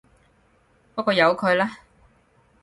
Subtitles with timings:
[0.95, 1.77] 不過由佢啦